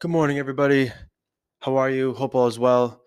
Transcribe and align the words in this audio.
Good 0.00 0.12
morning, 0.12 0.38
everybody. 0.38 0.92
How 1.58 1.76
are 1.76 1.90
you? 1.90 2.14
Hope 2.14 2.36
all 2.36 2.46
is 2.46 2.56
well. 2.56 3.02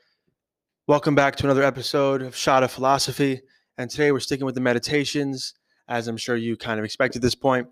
Welcome 0.88 1.16
back 1.16 1.38
to 1.38 1.46
another 1.46 1.64
episode 1.64 2.22
of 2.22 2.36
Shot 2.36 2.64
of 2.64 2.72
Philosophy. 2.72 3.44
And 3.78 3.90
today 3.90 4.12
we're 4.12 4.20
sticking 4.20 4.46
with 4.46 4.56
the 4.56 4.62
meditations, 4.62 5.54
as 5.88 6.10
I'm 6.10 6.18
sure 6.18 6.36
you 6.36 6.58
kind 6.58 6.80
of 6.80 6.84
expect 6.84 7.16
at 7.16 7.22
this 7.22 7.34
point. 7.34 7.70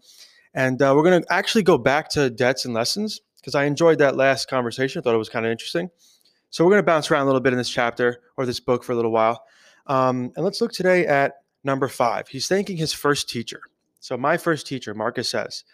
And 0.54 0.82
uh, 0.82 0.94
we're 0.96 1.04
going 1.04 1.21
to 1.21 1.34
actually 1.34 1.63
go 1.63 1.78
back 1.78 2.08
to 2.12 2.29
debts 2.29 2.63
and 2.63 2.74
lessons 2.74 3.20
because 3.36 3.55
I 3.55 3.66
enjoyed 3.66 3.97
that 3.97 4.16
last 4.16 4.47
conversation. 4.47 5.01
I 5.01 5.03
thought 5.03 5.15
it 5.15 5.17
was 5.17 5.28
kind 5.28 5.46
of 5.46 5.51
interesting. 5.51 5.90
So 6.49 6.63
we're 6.63 6.72
going 6.72 6.83
to 6.83 6.86
bounce 6.86 7.12
around 7.12 7.24
a 7.24 7.26
little 7.26 7.42
bit 7.42 7.51
in 7.51 7.58
this 7.58 7.70
chapter 7.70 8.22
or 8.38 8.46
this 8.46 8.62
book 8.62 8.86
for 8.86 8.94
a 8.94 8.96
little 8.96 9.12
while. 9.12 9.44
Um, 9.88 10.31
and 10.38 10.46
let's 10.46 10.62
look 10.62 10.72
today 10.72 11.06
at 11.06 11.33
number 11.65 11.90
five. 11.90 12.29
He's 12.29 12.47
thanking 12.47 12.78
his 12.78 12.94
first 12.94 13.29
teacher. 13.29 13.63
So, 13.99 14.15
my 14.15 14.38
first 14.38 14.65
teacher, 14.65 14.94
Marcus 14.94 15.28
says, 15.28 15.65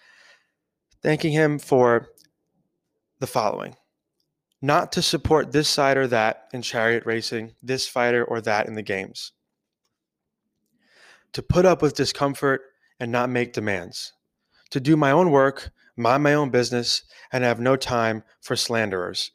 thanking 1.04 1.32
him 1.32 1.60
for 1.60 2.08
the 3.20 3.28
following 3.28 3.76
not 4.66 4.92
to 4.94 5.02
support 5.02 5.52
this 5.52 5.70
side 5.70 5.96
or 5.96 6.08
that 6.08 6.48
in 6.52 6.60
chariot 6.60 7.06
racing, 7.06 7.54
this 7.62 7.88
fighter 7.88 8.24
or 8.24 8.42
that 8.42 8.68
in 8.68 8.74
the 8.74 8.82
games, 8.82 9.32
to 11.34 11.44
put 11.44 11.66
up 11.66 11.84
with 11.84 11.96
discomfort 11.96 12.62
and 13.00 13.12
not 13.12 13.30
make 13.30 13.54
demands, 13.54 14.14
to 14.72 14.80
do 14.80 14.98
my 14.98 15.12
own 15.12 15.30
work, 15.30 15.70
mind 15.98 16.24
my 16.24 16.34
own 16.34 16.50
business, 16.50 17.04
and 17.32 17.44
have 17.44 17.60
no 17.60 17.76
time 17.76 18.24
for 18.42 18.56
slanderers. 18.56 19.30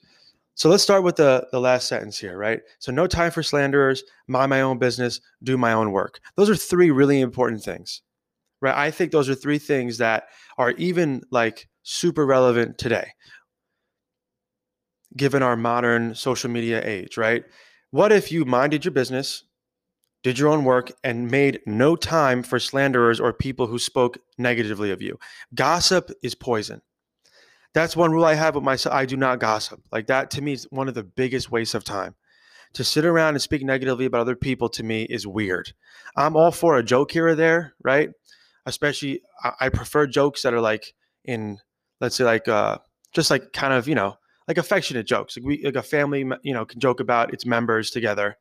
So 0.55 0.69
let's 0.69 0.83
start 0.83 1.05
with 1.05 1.15
the, 1.15 1.47
the 1.53 1.61
last 1.61 1.87
sentence 1.87 2.19
here, 2.19 2.37
right? 2.37 2.61
So, 2.81 2.91
no 2.91 3.07
time 3.07 3.31
for 3.31 3.43
slanderers, 3.43 4.03
mind 4.27 4.51
my 4.51 4.61
own 4.61 4.79
business, 4.79 5.21
do 5.43 5.57
my 5.57 5.73
own 5.73 5.93
work. 5.93 6.21
Those 6.37 6.51
are 6.51 6.57
three 6.57 6.91
really 6.91 7.21
important 7.21 7.63
things, 7.63 8.03
right? 8.61 8.77
I 8.77 8.91
think 8.91 9.13
those 9.13 9.31
are 9.31 9.35
three 9.35 9.59
things 9.59 9.99
that 9.99 10.25
are 10.59 10.73
even 10.73 11.23
like 11.31 11.69
super 11.83 12.27
relevant 12.27 12.77
today 12.79 13.13
given 15.17 15.43
our 15.43 15.57
modern 15.57 16.15
social 16.15 16.51
media 16.51 16.83
age, 16.85 17.17
right? 17.17 17.45
What 17.91 18.13
if 18.13 18.31
you 18.31 18.45
minded 18.45 18.85
your 18.85 18.93
business, 18.93 19.45
did 20.23 20.39
your 20.39 20.49
own 20.49 20.65
work, 20.65 20.93
and 21.03 21.31
made 21.31 21.61
no 21.67 21.97
time 21.97 22.43
for 22.43 22.59
slanderers 22.59 23.21
or 23.21 23.33
people 23.33 23.67
who 23.67 23.79
spoke 23.79 24.19
negatively 24.39 24.91
of 24.91 25.03
you? 25.03 25.19
Gossip 25.55 26.11
is 26.23 26.35
poison. 26.35 26.83
That's 27.73 27.97
one 27.97 28.13
rule 28.13 28.25
I 28.25 28.35
have 28.35 28.55
with 28.55 28.65
myself. 28.65 28.95
I 28.95 29.07
do 29.07 29.17
not 29.17 29.39
gossip. 29.39 29.81
Like 29.93 30.07
that 30.09 30.31
to 30.33 30.43
me 30.43 30.53
is 30.53 30.67
one 30.71 30.89
of 30.89 30.95
the 30.95 31.05
biggest 31.05 31.51
wastes 31.51 31.75
of 31.75 31.85
time. 31.85 32.15
To 32.75 32.85
sit 32.85 33.05
around 33.05 33.35
and 33.35 33.43
speak 33.43 33.65
negatively 33.65 34.05
about 34.05 34.21
other 34.21 34.37
people 34.37 34.69
to 34.71 34.83
me 34.85 35.03
is 35.05 35.27
weird. 35.27 35.73
I'm 36.17 36.37
all 36.37 36.53
for 36.53 36.79
a 36.79 36.85
joke 36.85 37.11
here 37.11 37.29
or 37.29 37.35
there, 37.35 37.75
right? 37.83 38.11
Especially 38.67 39.23
I 39.59 39.69
prefer 39.71 40.07
jokes 40.07 40.43
that 40.43 40.55
are 40.55 40.61
like 40.61 40.95
in, 41.25 41.59
let's 42.01 42.15
say 42.17 42.25
like 42.25 42.47
uh 42.47 42.79
just 43.13 43.31
like 43.31 43.53
kind 43.53 43.73
of, 43.73 43.89
you 43.89 43.97
know, 43.97 44.17
like 44.51 44.59
affectionate 44.59 45.07
jokes. 45.07 45.37
Like 45.37 45.47
we 45.47 45.63
like 45.63 45.77
a 45.77 45.83
family, 45.83 46.29
you 46.43 46.53
know, 46.53 46.65
can 46.65 46.81
joke 46.81 46.99
about 46.99 47.33
its 47.33 47.47
members 47.47 47.89
together. 47.89 48.37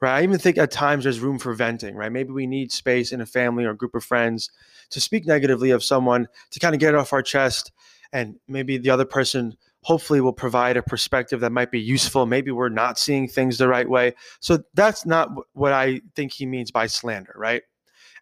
Right. 0.00 0.18
I 0.18 0.22
even 0.24 0.40
think 0.40 0.58
at 0.58 0.72
times 0.72 1.04
there's 1.04 1.20
room 1.20 1.38
for 1.38 1.52
venting, 1.52 1.94
right? 1.94 2.10
Maybe 2.10 2.32
we 2.32 2.48
need 2.48 2.72
space 2.72 3.12
in 3.12 3.20
a 3.20 3.26
family 3.26 3.64
or 3.64 3.70
a 3.70 3.76
group 3.76 3.94
of 3.94 4.02
friends 4.02 4.50
to 4.88 5.00
speak 5.00 5.26
negatively 5.26 5.70
of 5.70 5.84
someone 5.84 6.26
to 6.50 6.58
kind 6.58 6.74
of 6.74 6.80
get 6.80 6.94
it 6.94 6.96
off 6.96 7.12
our 7.12 7.22
chest. 7.22 7.70
And 8.12 8.40
maybe 8.48 8.76
the 8.76 8.90
other 8.90 9.04
person 9.04 9.56
hopefully 9.82 10.20
will 10.20 10.32
provide 10.32 10.76
a 10.76 10.82
perspective 10.82 11.38
that 11.40 11.52
might 11.52 11.70
be 11.70 11.80
useful. 11.80 12.26
Maybe 12.26 12.50
we're 12.50 12.68
not 12.68 12.98
seeing 12.98 13.28
things 13.28 13.56
the 13.56 13.68
right 13.68 13.88
way. 13.88 14.14
So 14.40 14.58
that's 14.74 15.06
not 15.06 15.28
what 15.52 15.72
I 15.72 16.00
think 16.16 16.32
he 16.32 16.44
means 16.44 16.72
by 16.72 16.88
slander, 16.88 17.34
right? 17.36 17.62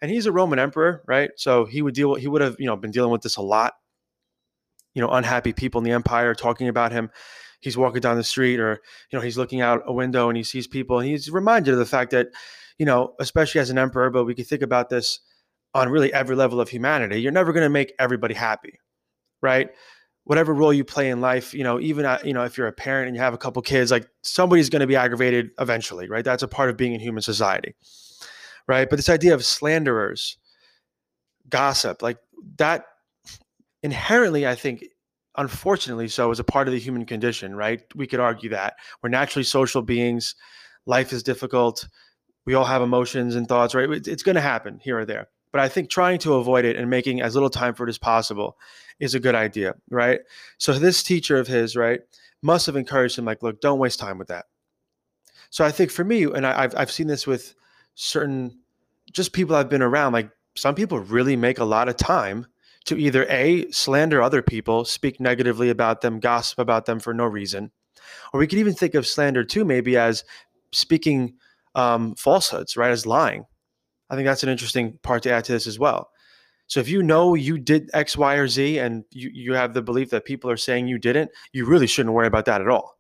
And 0.03 0.11
he's 0.11 0.27
a 0.27 0.33
Roman 0.33 0.59
emperor, 0.59 1.03
right? 1.07 1.31
So 1.37 1.65
he 1.65 1.81
would 1.81 1.95
deal 1.95 2.17
he 2.17 2.29
would 2.29 2.43
have, 2.43 2.57
you 2.59 2.67
know, 2.67 2.77
been 2.77 2.91
dealing 2.91 3.13
with 3.13 3.23
this 3.23 3.37
a 3.37 3.43
lot 3.43 3.75
you 4.95 5.03
know 5.03 5.09
unhappy 5.11 5.53
people 5.53 5.79
in 5.79 5.85
the 5.85 5.93
empire 5.93 6.35
talking 6.35 6.69
about 6.69 6.93
him. 6.93 7.11
He's 7.61 7.77
walking 7.77 8.01
down 8.01 8.17
the 8.17 8.25
street 8.25 8.61
or 8.61 8.81
you 9.11 9.19
know 9.19 9.23
he's 9.23 9.37
looking 9.39 9.61
out 9.61 9.83
a 9.87 9.93
window 9.93 10.29
and 10.29 10.37
he 10.37 10.45
sees 10.45 10.67
people 10.67 10.99
and 10.99 11.09
he's 11.09 11.31
reminded 11.31 11.73
of 11.73 11.79
the 11.79 11.87
fact 11.87 12.13
that 12.13 12.29
you 12.79 12.87
know 12.87 13.15
especially 13.19 13.61
as 13.61 13.71
an 13.71 13.79
emperor 13.79 14.11
but 14.11 14.25
we 14.25 14.35
can 14.35 14.45
think 14.45 14.63
about 14.63 14.89
this 14.89 15.21
on 15.75 15.89
really 15.89 16.13
every 16.13 16.37
level 16.37 16.61
of 16.61 16.69
humanity 16.69 17.21
you're 17.21 17.33
never 17.33 17.53
going 17.53 17.65
to 17.65 17.71
make 17.71 17.93
everybody 17.99 18.35
happy 18.35 18.79
right? 19.41 19.71
Whatever 20.25 20.53
role 20.53 20.73
you 20.73 20.85
play 20.85 21.11
in 21.11 21.21
life 21.21 21.53
you 21.53 21.65
know 21.65 21.81
even 21.81 22.07
you 22.25 22.33
know 22.33 22.45
if 22.45 22.57
you're 22.57 22.69
a 22.69 22.73
parent 22.73 23.09
and 23.09 23.17
you 23.17 23.23
have 23.23 23.35
a 23.35 23.39
couple 23.39 23.61
kids 23.63 23.91
like 23.91 24.09
somebody's 24.23 24.71
going 24.71 24.81
to 24.81 24.87
be 24.87 24.97
aggravated 24.97 25.51
eventually 25.59 26.09
right? 26.09 26.25
That's 26.25 26.43
a 26.43 26.49
part 26.49 26.71
of 26.71 26.77
being 26.77 26.93
in 26.93 27.01
human 27.01 27.23
society 27.23 27.75
right? 28.69 28.89
But 28.89 28.97
this 28.97 29.09
idea 29.09 29.35
of 29.35 29.45
slanderers 29.45 30.37
gossip 31.49 32.03
like 32.03 32.19
that 32.59 32.85
inherently, 33.83 34.47
I 34.47 34.55
think, 34.55 34.85
unfortunately 35.37 36.09
so, 36.09 36.31
is 36.31 36.41
a 36.41 36.45
part 36.45 36.69
of 36.69 36.75
the 36.75 36.81
human 36.81 37.07
condition, 37.07 37.55
right? 37.55 37.83
We 37.95 38.07
could 38.07 38.21
argue 38.21 38.51
that 38.51 38.77
we're 39.03 39.11
naturally 39.11 39.45
social 39.45 39.83
beings. 39.83 40.35
Life 40.87 41.13
is 41.13 41.23
difficult. 41.23 41.87
We 42.47 42.55
all 42.55 42.65
have 42.65 42.83
emotions 42.83 43.35
and 43.35 43.47
thoughts, 43.47 43.75
right? 43.75 43.89
It's 43.91 44.23
going 44.23 44.37
to 44.37 44.41
happen 44.41 44.81
here 44.83 44.99
or 44.99 45.05
there. 45.05 45.29
But 45.53 45.61
I 45.61 45.69
think 45.69 45.91
trying 45.91 46.19
to 46.21 46.35
avoid 46.35 46.65
it 46.65 46.77
and 46.77 46.91
making 46.91 47.23
as 47.23 47.35
little 47.35 47.51
time 47.51 47.75
for 47.75 47.87
it 47.87 47.91
as 47.91 47.99
possible 47.99 48.57
is 49.01 49.15
a 49.15 49.21
good 49.21 49.35
idea, 49.35 49.75
right? 49.91 50.21
So 50.59 50.73
this 50.73 51.03
teacher 51.03 51.39
of 51.39 51.47
his, 51.47 51.77
right, 51.77 52.01
must 52.43 52.67
have 52.67 52.77
encouraged 52.77 53.19
him, 53.19 53.25
like, 53.25 53.43
look, 53.43 53.61
don't 53.61 53.79
waste 53.79 53.99
time 53.99 54.19
with 54.19 54.29
that. 54.29 54.47
So 55.51 55.65
I 55.65 55.71
think 55.71 55.91
for 55.91 56.05
me, 56.05 56.25
and 56.25 56.47
I, 56.47 56.63
have 56.63 56.75
I've 56.77 56.91
seen 56.91 57.07
this 57.07 57.27
with 57.27 57.55
certain 57.95 58.59
just 59.13 59.33
people 59.33 59.57
I've 59.57 59.71
been 59.71 59.83
around, 59.83 60.13
like 60.13 60.31
some 60.55 60.75
people 60.75 60.99
really 61.01 61.37
make 61.37 61.59
a 61.59 61.65
lot 61.65 61.89
of 61.89 61.97
time 61.97 62.47
to 62.89 62.99
either 62.99 63.27
A, 63.29 63.71
slander 63.71 64.23
other 64.23 64.41
people, 64.41 64.85
speak 64.85 65.21
negatively 65.21 65.69
about 65.69 66.01
them, 66.01 66.21
gossip 66.21 66.59
about 66.59 66.87
them 66.87 66.99
for 66.99 67.13
no 67.13 67.27
reason, 67.27 67.71
or 68.33 68.41
we 68.41 68.47
could 68.47 68.59
even 68.59 68.73
think 68.73 68.95
of 68.95 69.07
slander 69.07 69.45
too, 69.45 69.65
maybe 69.65 69.97
as 69.97 70.25
speaking 70.73 71.35
um, 71.75 72.15
falsehoods, 72.15 72.77
right? 72.77 72.91
As 72.91 73.07
lying. 73.07 73.45
I 74.09 74.15
think 74.17 74.27
that's 74.27 74.43
an 74.43 74.49
interesting 74.49 74.99
part 75.03 75.23
to 75.25 75.31
add 75.31 75.45
to 75.45 75.53
this 75.53 75.67
as 75.67 75.79
well. 75.79 76.11
So 76.67 76.81
if 76.81 76.89
you 76.89 77.03
know 77.03 77.35
you 77.35 77.59
did 77.59 77.91
X, 77.93 78.17
Y, 78.17 78.35
or 78.35 78.49
Z, 78.49 78.79
and 78.79 79.05
you, 79.11 79.31
you 79.33 79.53
have 79.53 79.75
the 79.75 79.83
belief 79.83 80.11
that 80.11 80.25
people 80.25 80.51
are 80.51 80.57
saying 80.57 80.89
you 80.89 80.99
didn't, 80.99 81.31
you 81.53 81.67
really 81.67 81.87
shouldn't 81.87 82.15
worry 82.15 82.27
about 82.27 82.47
that 82.47 82.63
at 82.63 82.69
all. 82.69 82.99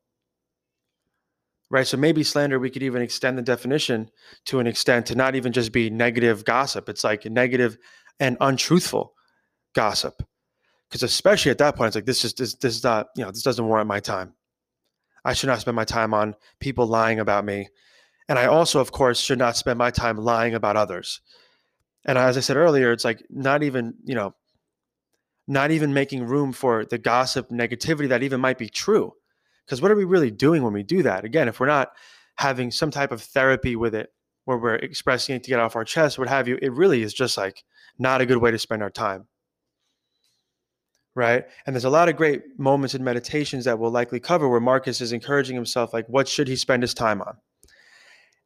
Right. 1.70 1.87
So 1.87 1.99
maybe 1.99 2.22
slander, 2.22 2.59
we 2.59 2.70
could 2.70 2.82
even 2.82 3.03
extend 3.03 3.37
the 3.37 3.43
definition 3.43 4.10
to 4.47 4.59
an 4.59 4.66
extent 4.66 5.06
to 5.06 5.15
not 5.15 5.34
even 5.34 5.53
just 5.53 5.70
be 5.70 5.91
negative 5.91 6.44
gossip. 6.44 6.88
It's 6.88 7.05
like 7.05 7.26
negative 7.26 7.76
and 8.20 8.38
untruthful 8.41 9.15
gossip. 9.75 10.23
Because 10.89 11.03
especially 11.03 11.51
at 11.51 11.59
that 11.59 11.77
point 11.77 11.89
it's 11.89 11.97
like 11.97 12.06
this 12.06 12.25
is 12.25 12.34
this, 12.34 12.55
this 12.55 12.77
is 12.77 12.84
not 12.84 13.09
you 13.17 13.25
know 13.25 13.31
this 13.31 13.43
doesn't 13.43 13.67
warrant 13.67 13.89
my 13.89 14.01
time. 14.01 14.34
I 15.25 15.34
should 15.34 15.49
not 15.49 15.61
spend 15.61 15.77
my 15.77 15.84
time 15.84 16.15
on 16.15 16.34
people 16.61 16.87
lying 16.87 17.21
about 17.21 17.45
me. 17.45 17.69
And 18.29 18.39
i 18.39 18.47
also 18.47 18.81
of 18.81 18.93
course 18.93 19.21
should 19.21 19.39
not 19.39 19.56
spend 19.56 19.79
my 19.79 19.91
time 19.91 20.17
lying 20.17 20.55
about 20.55 20.77
others. 20.77 21.21
And 22.05 22.17
as 22.17 22.37
i 22.37 22.41
said 22.41 22.56
earlier 22.56 22.93
it's 22.93 23.05
like 23.05 23.23
not 23.29 23.62
even 23.62 23.95
you 24.05 24.15
know 24.15 24.34
not 25.47 25.71
even 25.71 25.95
making 25.95 26.25
room 26.25 26.53
for 26.53 26.85
the 26.85 26.99
gossip 26.99 27.49
negativity 27.50 28.09
that 28.09 28.23
even 28.23 28.41
might 28.41 28.59
be 28.59 28.69
true. 28.69 29.15
Because 29.65 29.83
what 29.83 29.91
are 29.91 29.97
we 29.97 30.05
really 30.05 30.31
doing 30.31 30.62
when 30.62 30.73
we 30.73 30.83
do 30.83 31.03
that? 31.03 31.25
Again 31.25 31.49
if 31.49 31.61
we're 31.61 31.67
not 31.67 31.93
having 32.39 32.71
some 32.71 32.91
type 32.91 33.12
of 33.12 33.21
therapy 33.21 33.77
with 33.77 33.95
it 33.95 34.11
where 34.45 34.56
we're 34.56 34.77
expressing 34.77 35.37
it 35.37 35.43
to 35.43 35.50
get 35.50 35.61
off 35.61 35.77
our 35.77 35.85
chest 35.85 36.19
what 36.19 36.29
have 36.29 36.49
you 36.49 36.59
it 36.62 36.73
really 36.73 37.03
is 37.03 37.12
just 37.12 37.37
like 37.37 37.65
not 37.99 38.23
a 38.23 38.27
good 38.27 38.39
way 38.39 38.50
to 38.50 38.59
spend 38.59 38.83
our 38.83 38.91
time 38.91 39.27
right? 41.19 41.45
And 41.67 41.75
there's 41.75 41.84
a 41.84 41.91
lot 41.91 42.09
of 42.09 42.17
great 42.17 42.43
moments 42.59 42.95
in 42.95 43.03
meditations 43.03 43.65
that 43.65 43.79
we'll 43.79 43.91
likely 43.91 44.21
cover 44.21 44.49
where 44.49 44.61
Marcus 44.61 45.01
is 45.01 45.11
encouraging 45.11 45.56
himself, 45.56 45.93
like, 45.93 46.09
what 46.09 46.29
should 46.29 46.47
he 46.47 46.55
spend 46.55 46.84
his 46.84 46.95
time 46.95 47.21
on? 47.21 47.37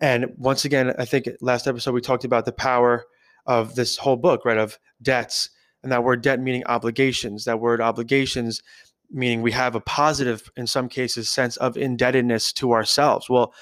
And 0.00 0.33
once 0.38 0.65
again, 0.65 0.94
I 0.99 1.05
think 1.05 1.28
last 1.43 1.69
episode 1.69 1.93
we 1.93 2.00
talked 2.00 2.25
about 2.25 2.47
the 2.47 2.53
power 2.53 3.05
of 3.44 3.75
this 3.75 3.99
whole 3.99 4.16
book, 4.16 4.47
right? 4.47 4.56
Of 4.56 4.78
debts, 5.03 5.50
and 5.83 5.93
that 5.93 6.03
word 6.03 6.22
debt 6.22 6.41
meaning 6.41 6.65
obligations. 6.65 7.44
That 7.44 7.60
word 7.60 7.83
obligations 7.83 8.62
meaning 9.10 9.43
we 9.43 9.53
have 9.53 9.75
a 9.75 9.81
positive, 9.81 10.51
in 10.57 10.66
some 10.66 10.89
cases, 10.89 11.28
sense 11.28 11.59
of 11.59 11.77
indebtedness 11.77 12.54
to 12.54 12.72
ourselves. 12.72 13.28
Well, 13.28 13.53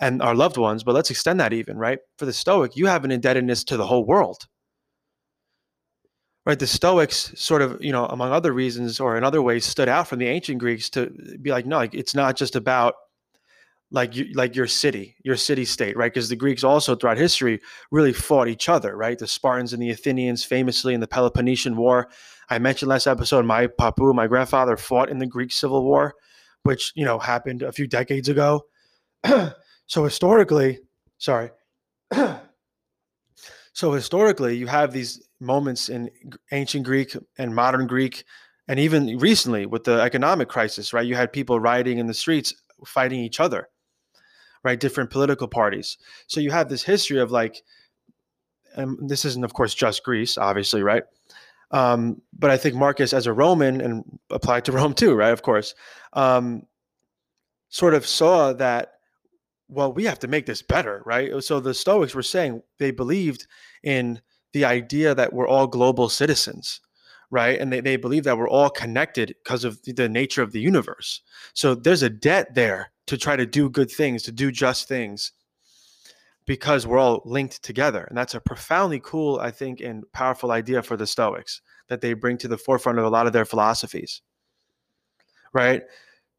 and 0.00 0.20
our 0.20 0.34
loved 0.34 0.58
ones, 0.58 0.84
but 0.84 0.94
let's 0.94 1.10
extend 1.10 1.40
that 1.40 1.54
even, 1.54 1.78
right? 1.78 2.00
For 2.18 2.26
the 2.26 2.34
Stoic, 2.34 2.76
you 2.76 2.86
have 2.86 3.06
an 3.06 3.10
indebtedness 3.10 3.64
to 3.64 3.78
the 3.78 3.86
whole 3.86 4.04
world 4.04 4.46
right? 6.46 6.58
The 6.58 6.66
stoics 6.66 7.32
sort 7.36 7.62
of 7.62 7.82
you 7.82 7.92
know 7.92 8.06
among 8.06 8.32
other 8.32 8.52
reasons 8.52 9.00
or 9.00 9.16
in 9.16 9.24
other 9.24 9.42
ways 9.42 9.64
stood 9.64 9.88
out 9.88 10.08
from 10.08 10.18
the 10.18 10.26
ancient 10.26 10.58
greeks 10.58 10.90
to 10.90 11.10
be 11.40 11.50
like 11.50 11.66
no 11.66 11.76
like 11.76 11.94
it's 11.94 12.14
not 12.14 12.36
just 12.36 12.56
about 12.56 12.94
like 13.92 14.14
you, 14.14 14.32
like 14.34 14.54
your 14.54 14.66
city 14.66 15.16
your 15.24 15.36
city 15.36 15.64
state 15.64 15.96
right? 15.96 16.12
Because 16.12 16.28
the 16.28 16.36
greeks 16.36 16.64
also 16.64 16.94
throughout 16.94 17.18
history 17.18 17.60
really 17.90 18.12
fought 18.12 18.48
each 18.48 18.68
other 18.68 18.96
right? 18.96 19.18
The 19.18 19.26
spartans 19.26 19.72
and 19.72 19.82
the 19.82 19.90
athenians 19.90 20.44
famously 20.44 20.94
in 20.94 21.00
the 21.00 21.08
peloponnesian 21.08 21.76
war. 21.76 22.08
I 22.48 22.58
mentioned 22.58 22.88
last 22.88 23.06
episode 23.06 23.44
my 23.44 23.66
papu 23.66 24.14
my 24.14 24.26
grandfather 24.26 24.76
fought 24.76 25.10
in 25.10 25.18
the 25.18 25.26
greek 25.26 25.52
civil 25.52 25.84
war 25.84 26.14
which 26.62 26.92
you 26.94 27.04
know 27.04 27.18
happened 27.18 27.62
a 27.62 27.72
few 27.72 27.86
decades 27.86 28.28
ago. 28.28 28.66
So 29.86 30.04
historically 30.04 30.78
sorry 31.18 31.50
so 33.72 33.92
historically 33.92 34.56
you 34.56 34.66
have 34.66 34.92
these 34.92 35.26
moments 35.40 35.88
in 35.88 36.10
ancient 36.52 36.84
Greek 36.84 37.16
and 37.38 37.54
modern 37.54 37.86
Greek 37.86 38.24
And 38.70 38.78
even 38.78 39.18
recently 39.18 39.66
with 39.66 39.82
the 39.82 40.00
economic 40.00 40.48
crisis, 40.48 40.92
right? 40.92 41.04
You 41.04 41.16
had 41.16 41.32
people 41.32 41.58
rioting 41.58 41.98
in 41.98 42.06
the 42.06 42.14
streets 42.14 42.54
fighting 42.86 43.18
each 43.18 43.40
other, 43.40 43.68
right? 44.62 44.78
Different 44.78 45.10
political 45.10 45.48
parties. 45.48 45.98
So 46.28 46.38
you 46.40 46.52
have 46.52 46.68
this 46.68 46.84
history 46.84 47.18
of 47.18 47.32
like, 47.32 47.62
and 48.76 49.10
this 49.10 49.24
isn't, 49.24 49.44
of 49.44 49.54
course, 49.54 49.74
just 49.74 50.04
Greece, 50.04 50.38
obviously, 50.38 50.84
right? 50.84 51.02
Um, 51.72 52.22
but 52.38 52.50
I 52.52 52.56
think 52.56 52.76
Marcus, 52.76 53.12
as 53.12 53.26
a 53.26 53.32
Roman 53.32 53.80
and 53.80 54.04
applied 54.30 54.64
to 54.66 54.72
Rome 54.78 54.94
too, 54.94 55.14
right? 55.16 55.32
Of 55.32 55.42
course, 55.42 55.74
um, 56.12 56.62
sort 57.70 57.94
of 57.94 58.06
saw 58.06 58.52
that, 58.52 58.99
well, 59.70 59.92
we 59.92 60.04
have 60.04 60.18
to 60.18 60.28
make 60.28 60.46
this 60.46 60.62
better, 60.62 61.02
right? 61.06 61.42
So 61.42 61.60
the 61.60 61.74
Stoics 61.74 62.14
were 62.14 62.22
saying 62.22 62.62
they 62.78 62.90
believed 62.90 63.46
in 63.82 64.20
the 64.52 64.64
idea 64.64 65.14
that 65.14 65.32
we're 65.32 65.48
all 65.48 65.66
global 65.66 66.08
citizens, 66.08 66.80
right? 67.30 67.58
And 67.60 67.72
they, 67.72 67.80
they 67.80 67.96
believe 67.96 68.24
that 68.24 68.36
we're 68.36 68.48
all 68.48 68.68
connected 68.68 69.34
because 69.42 69.64
of 69.64 69.80
the 69.82 70.08
nature 70.08 70.42
of 70.42 70.52
the 70.52 70.60
universe. 70.60 71.22
So 71.54 71.74
there's 71.74 72.02
a 72.02 72.10
debt 72.10 72.54
there 72.54 72.90
to 73.06 73.16
try 73.16 73.36
to 73.36 73.46
do 73.46 73.70
good 73.70 73.90
things, 73.90 74.22
to 74.24 74.32
do 74.32 74.50
just 74.50 74.88
things 74.88 75.32
because 76.46 76.84
we're 76.86 76.98
all 76.98 77.22
linked 77.24 77.62
together. 77.62 78.04
And 78.08 78.18
that's 78.18 78.34
a 78.34 78.40
profoundly 78.40 79.00
cool, 79.04 79.38
I 79.38 79.52
think, 79.52 79.80
and 79.80 80.10
powerful 80.12 80.50
idea 80.50 80.82
for 80.82 80.96
the 80.96 81.06
Stoics 81.06 81.60
that 81.86 82.00
they 82.00 82.12
bring 82.12 82.38
to 82.38 82.48
the 82.48 82.58
forefront 82.58 82.98
of 82.98 83.04
a 83.04 83.10
lot 83.10 83.28
of 83.28 83.32
their 83.32 83.44
philosophies. 83.44 84.22
Right? 85.52 85.82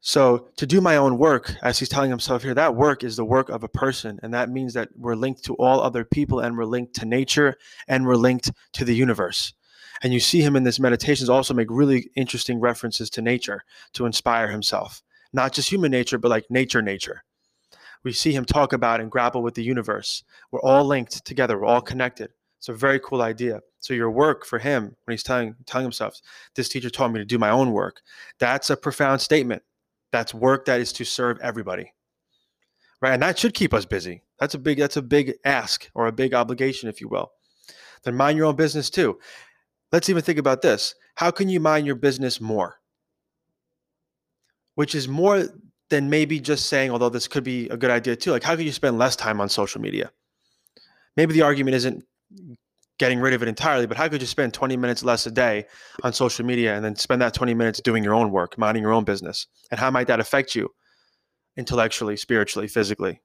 So, 0.04 0.48
to 0.56 0.66
do 0.66 0.80
my 0.80 0.96
own 0.96 1.16
work, 1.16 1.54
as 1.62 1.78
he's 1.78 1.88
telling 1.88 2.10
himself 2.10 2.42
here, 2.42 2.54
that 2.54 2.74
work 2.74 3.04
is 3.04 3.16
the 3.16 3.24
work 3.24 3.48
of 3.48 3.62
a 3.62 3.68
person. 3.68 4.18
And 4.22 4.34
that 4.34 4.50
means 4.50 4.74
that 4.74 4.88
we're 4.96 5.14
linked 5.14 5.44
to 5.44 5.54
all 5.54 5.80
other 5.80 6.04
people 6.04 6.40
and 6.40 6.58
we're 6.58 6.64
linked 6.64 6.94
to 6.96 7.06
nature 7.06 7.56
and 7.86 8.04
we're 8.04 8.16
linked 8.16 8.50
to 8.72 8.84
the 8.84 8.96
universe. 8.96 9.54
And 10.02 10.12
you 10.12 10.18
see 10.18 10.42
him 10.42 10.56
in 10.56 10.64
this 10.64 10.80
meditations 10.80 11.30
also 11.30 11.54
make 11.54 11.68
really 11.70 12.10
interesting 12.16 12.58
references 12.58 13.08
to 13.10 13.22
nature 13.22 13.62
to 13.92 14.04
inspire 14.04 14.48
himself, 14.48 15.02
not 15.32 15.52
just 15.52 15.70
human 15.70 15.92
nature, 15.92 16.18
but 16.18 16.30
like 16.30 16.50
nature, 16.50 16.82
nature 16.82 17.22
we 18.02 18.12
see 18.12 18.32
him 18.32 18.44
talk 18.44 18.72
about 18.72 19.00
and 19.00 19.10
grapple 19.10 19.42
with 19.42 19.54
the 19.54 19.62
universe. 19.62 20.24
We're 20.50 20.60
all 20.60 20.84
linked 20.84 21.24
together, 21.24 21.58
we're 21.58 21.66
all 21.66 21.80
connected. 21.80 22.30
It's 22.58 22.68
a 22.68 22.74
very 22.74 23.00
cool 23.00 23.22
idea. 23.22 23.60
So 23.80 23.94
your 23.94 24.10
work 24.10 24.46
for 24.46 24.58
him, 24.58 24.96
when 25.04 25.12
he's 25.12 25.22
telling 25.22 25.56
telling 25.66 25.84
himself, 25.84 26.20
this 26.54 26.68
teacher 26.68 26.90
taught 26.90 27.12
me 27.12 27.18
to 27.18 27.24
do 27.24 27.38
my 27.38 27.50
own 27.50 27.72
work, 27.72 28.00
that's 28.38 28.70
a 28.70 28.76
profound 28.76 29.20
statement. 29.20 29.62
That's 30.12 30.34
work 30.34 30.66
that 30.66 30.80
is 30.80 30.92
to 30.94 31.04
serve 31.04 31.38
everybody. 31.40 31.92
Right. 33.00 33.14
And 33.14 33.22
that 33.22 33.38
should 33.38 33.54
keep 33.54 33.74
us 33.74 33.84
busy. 33.84 34.22
That's 34.38 34.54
a 34.54 34.58
big, 34.58 34.78
that's 34.78 34.96
a 34.96 35.02
big 35.02 35.34
ask 35.44 35.90
or 35.94 36.06
a 36.06 36.12
big 36.12 36.34
obligation, 36.34 36.88
if 36.88 37.00
you 37.00 37.08
will. 37.08 37.32
Then 38.04 38.14
mind 38.16 38.36
your 38.36 38.46
own 38.46 38.56
business 38.56 38.90
too. 38.90 39.18
Let's 39.90 40.08
even 40.08 40.22
think 40.22 40.38
about 40.38 40.62
this. 40.62 40.94
How 41.16 41.30
can 41.30 41.48
you 41.48 41.60
mind 41.60 41.86
your 41.86 41.96
business 41.96 42.40
more? 42.40 42.76
Which 44.74 44.94
is 44.94 45.08
more 45.08 45.48
than 45.90 46.08
maybe 46.08 46.40
just 46.40 46.66
saying, 46.66 46.90
although 46.90 47.08
this 47.08 47.28
could 47.28 47.44
be 47.44 47.68
a 47.68 47.76
good 47.76 47.90
idea 47.90 48.16
too, 48.16 48.30
like 48.30 48.42
how 48.42 48.56
could 48.56 48.64
you 48.64 48.72
spend 48.72 48.98
less 48.98 49.16
time 49.16 49.40
on 49.40 49.48
social 49.48 49.80
media? 49.80 50.10
Maybe 51.16 51.34
the 51.34 51.42
argument 51.42 51.74
isn't 51.74 52.04
getting 52.98 53.20
rid 53.20 53.34
of 53.34 53.42
it 53.42 53.48
entirely, 53.48 53.86
but 53.86 53.96
how 53.96 54.08
could 54.08 54.20
you 54.20 54.26
spend 54.26 54.54
20 54.54 54.76
minutes 54.76 55.02
less 55.02 55.26
a 55.26 55.30
day 55.30 55.66
on 56.02 56.12
social 56.12 56.44
media 56.44 56.74
and 56.74 56.84
then 56.84 56.94
spend 56.94 57.20
that 57.22 57.34
20 57.34 57.54
minutes 57.54 57.80
doing 57.80 58.04
your 58.04 58.14
own 58.14 58.30
work, 58.30 58.56
minding 58.58 58.82
your 58.82 58.92
own 58.92 59.04
business? 59.04 59.46
And 59.70 59.80
how 59.80 59.90
might 59.90 60.06
that 60.06 60.20
affect 60.20 60.54
you 60.54 60.68
intellectually, 61.56 62.16
spiritually, 62.16 62.68
physically? 62.68 63.20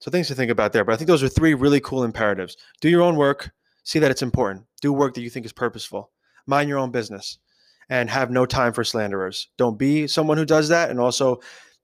So 0.00 0.10
things 0.10 0.28
to 0.28 0.34
think 0.34 0.50
about 0.50 0.72
there. 0.72 0.84
But 0.84 0.94
I 0.94 0.96
think 0.96 1.08
those 1.08 1.22
are 1.22 1.28
three 1.28 1.54
really 1.54 1.80
cool 1.80 2.04
imperatives. 2.04 2.56
Do 2.80 2.88
your 2.88 3.02
own 3.02 3.16
work, 3.16 3.52
see 3.84 3.98
that 4.00 4.10
it's 4.10 4.22
important. 4.22 4.66
Do 4.82 4.92
work 4.92 5.14
that 5.14 5.22
you 5.22 5.30
think 5.30 5.46
is 5.46 5.52
purposeful. 5.52 6.10
Mind 6.46 6.68
your 6.68 6.78
own 6.78 6.90
business 6.90 7.38
and 7.88 8.10
have 8.10 8.30
no 8.30 8.46
time 8.46 8.72
for 8.72 8.84
slanderers. 8.84 9.48
Don't 9.56 9.78
be 9.78 10.06
someone 10.06 10.38
who 10.38 10.44
does 10.44 10.68
that, 10.68 10.90
and 10.90 10.98
also 10.98 11.40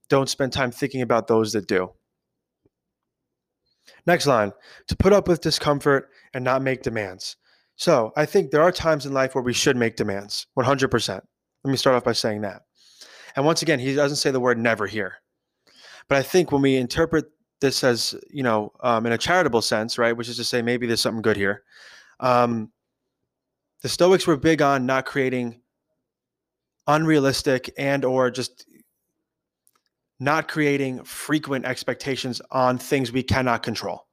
don't 0.09 0.29
spend 0.29 0.51
time 0.51 0.71
thinking 0.71 1.01
about 1.01 1.27
those 1.27 1.53
that 1.53 1.67
do. 1.67 1.91
Next 4.05 4.27
line 4.27 4.51
to 4.87 4.95
put 4.95 5.13
up 5.13 5.27
with 5.27 5.41
discomfort 5.41 6.09
and 6.33 6.43
not 6.43 6.61
make 6.61 6.81
demands. 6.81 7.37
So 7.75 8.11
I 8.15 8.25
think 8.25 8.51
there 8.51 8.61
are 8.61 8.71
times 8.71 9.05
in 9.05 9.13
life 9.13 9.35
where 9.35 9.43
we 9.43 9.53
should 9.53 9.77
make 9.77 9.95
demands 9.95 10.47
100%. 10.57 11.09
Let 11.09 11.71
me 11.71 11.77
start 11.77 11.95
off 11.95 12.03
by 12.03 12.13
saying 12.13 12.41
that. 12.41 12.63
And 13.35 13.45
once 13.45 13.61
again, 13.61 13.79
he 13.79 13.95
doesn't 13.95 14.17
say 14.17 14.31
the 14.31 14.39
word 14.39 14.57
never 14.57 14.87
here. 14.87 15.15
But 16.07 16.17
I 16.17 16.23
think 16.23 16.51
when 16.51 16.61
we 16.61 16.75
interpret 16.75 17.25
this 17.59 17.83
as, 17.83 18.15
you 18.29 18.43
know, 18.43 18.71
um, 18.81 19.05
in 19.05 19.13
a 19.13 19.17
charitable 19.17 19.61
sense, 19.61 19.97
right, 19.97 20.15
which 20.15 20.27
is 20.27 20.37
to 20.37 20.43
say 20.43 20.61
maybe 20.61 20.87
there's 20.87 21.01
something 21.01 21.21
good 21.21 21.37
here, 21.37 21.63
um, 22.19 22.71
the 23.81 23.89
Stoics 23.89 24.27
were 24.27 24.37
big 24.37 24.61
on 24.61 24.85
not 24.85 25.05
creating 25.05 25.61
unrealistic 26.87 27.71
and 27.77 28.03
or 28.03 28.29
just 28.29 28.65
not 30.21 30.47
creating 30.47 31.03
frequent 31.03 31.65
expectations 31.65 32.41
on 32.51 32.77
things 32.77 33.11
we 33.11 33.23
cannot 33.23 33.63
control 33.63 34.07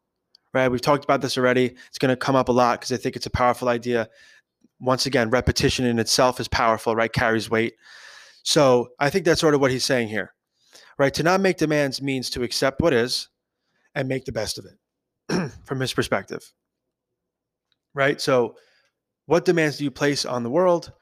right? 0.55 0.69
We've 0.69 0.81
talked 0.81 1.05
about 1.05 1.21
this 1.21 1.37
already. 1.37 1.77
It's 1.89 1.99
going 1.99 2.11
to 2.11 2.17
come 2.17 2.35
up 2.35 2.49
a 2.49 2.53
lot 2.53 2.81
because 2.81 2.93
i 2.93 2.97
think 2.97 3.17
it's 3.17 3.27
a 3.27 3.31
powerful 3.31 3.69
idea. 3.69 4.09
Once 4.81 5.07
again 5.07 5.31
repetition 5.31 5.85
in 5.85 5.99
itself 5.99 6.41
is 6.41 6.49
powerful 6.49 6.97
right? 6.97 7.13
Carries 7.13 7.51
weight. 7.51 7.75
So 8.43 8.89
i 8.99 9.11
think 9.11 9.25
that's 9.25 9.41
sort 9.41 9.55
of 9.55 9.61
what 9.61 9.71
he's 9.71 9.85
saying 9.85 10.09
here 10.09 10.33
right? 10.99 11.15
To 11.15 11.23
not 11.23 11.41
make 11.41 11.59
demands 11.59 12.03
means 12.03 12.31
to 12.31 12.43
accept 12.43 12.81
what 12.81 12.93
is 12.93 13.29
and 13.95 14.09
make 14.09 14.25
the 14.25 14.33
best 14.33 14.59
of 14.59 14.65
it 14.67 15.53
from 15.65 15.81
his 15.81 15.93
perspective 15.93 16.53
right? 17.95 18.21
So 18.21 18.57
what 19.27 19.45
demands 19.45 19.77
do 19.79 19.85
you 19.85 19.91
place 19.91 20.25
on 20.25 20.43
the 20.43 20.51
world? 20.51 20.93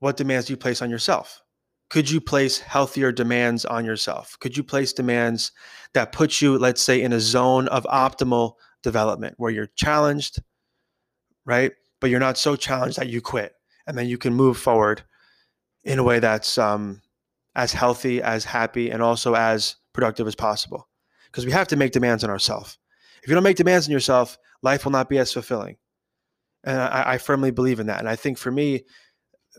What 0.00 0.16
demands 0.16 0.46
do 0.46 0.52
you 0.52 0.56
place 0.56 0.82
on 0.82 0.90
yourself? 0.90 1.42
Could 1.90 2.10
you 2.10 2.20
place 2.20 2.58
healthier 2.58 3.12
demands 3.12 3.64
on 3.64 3.84
yourself? 3.84 4.36
Could 4.40 4.56
you 4.56 4.62
place 4.62 4.92
demands 4.92 5.52
that 5.94 6.12
put 6.12 6.40
you, 6.40 6.58
let's 6.58 6.82
say, 6.82 7.00
in 7.00 7.12
a 7.12 7.20
zone 7.20 7.66
of 7.68 7.84
optimal 7.84 8.54
development 8.82 9.34
where 9.38 9.50
you're 9.50 9.70
challenged, 9.74 10.42
right? 11.46 11.72
But 12.00 12.10
you're 12.10 12.20
not 12.20 12.36
so 12.36 12.56
challenged 12.56 12.98
that 12.98 13.08
you 13.08 13.20
quit. 13.20 13.52
And 13.86 13.96
then 13.96 14.06
you 14.06 14.18
can 14.18 14.34
move 14.34 14.58
forward 14.58 15.02
in 15.84 15.98
a 15.98 16.04
way 16.04 16.18
that's 16.18 16.58
um, 16.58 17.00
as 17.56 17.72
healthy, 17.72 18.20
as 18.20 18.44
happy, 18.44 18.90
and 18.90 19.02
also 19.02 19.34
as 19.34 19.76
productive 19.94 20.26
as 20.26 20.34
possible. 20.34 20.86
Because 21.26 21.46
we 21.46 21.52
have 21.52 21.68
to 21.68 21.76
make 21.76 21.92
demands 21.92 22.22
on 22.22 22.30
ourselves. 22.30 22.78
If 23.22 23.28
you 23.28 23.34
don't 23.34 23.42
make 23.42 23.56
demands 23.56 23.86
on 23.86 23.92
yourself, 23.92 24.36
life 24.62 24.84
will 24.84 24.92
not 24.92 25.08
be 25.08 25.18
as 25.18 25.32
fulfilling. 25.32 25.76
And 26.64 26.78
I, 26.78 27.14
I 27.14 27.18
firmly 27.18 27.50
believe 27.50 27.80
in 27.80 27.86
that. 27.86 28.00
And 28.00 28.08
I 28.08 28.16
think 28.16 28.36
for 28.36 28.50
me, 28.50 28.84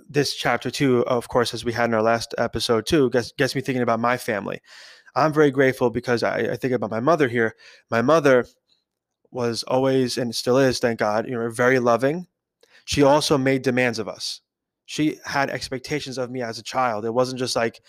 this 0.10 0.36
chapter 0.36 0.70
too, 0.70 1.06
of 1.06 1.28
course, 1.28 1.54
as 1.54 1.66
we 1.66 1.74
had 1.74 1.90
in 1.90 1.94
our 1.94 2.02
last 2.02 2.36
episode 2.38 2.86
too, 2.86 3.10
gets, 3.10 3.32
gets 3.34 3.56
me 3.56 3.62
thinking 3.62 3.82
about 3.82 4.00
my 4.00 4.18
family. 4.18 4.62
I'm 5.16 5.34
very 5.34 5.52
grateful 5.52 5.90
because 5.90 6.24
I, 6.24 6.38
I 6.40 6.56
think 6.56 6.74
about 6.74 6.92
my 6.92 7.00
mother 7.00 7.28
here. 7.28 7.56
My 7.90 8.02
mother 8.02 8.46
was 9.32 9.64
always 9.64 10.18
and 10.18 10.36
still 10.36 10.58
is, 10.58 10.80
thank 10.80 11.00
God, 11.00 11.28
you 11.28 11.34
know, 11.34 11.50
very 11.50 11.80
loving. 11.80 12.28
She 12.86 13.04
also 13.04 13.38
made 13.38 13.62
demands 13.62 14.00
of 14.00 14.08
us. 14.08 14.42
She 14.86 15.20
had 15.26 15.50
expectations 15.50 16.18
of 16.18 16.32
me 16.32 16.42
as 16.42 16.58
a 16.58 16.64
child. 16.64 17.06
It 17.06 17.14
wasn't 17.14 17.40
just 17.40 17.56
like, 17.56 17.82